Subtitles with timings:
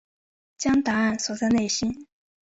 [0.57, 2.07] 将答案锁在内心